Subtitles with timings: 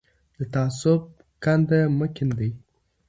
[0.37, 1.01] د تعصب
[1.43, 2.51] کنده مه کیندئ.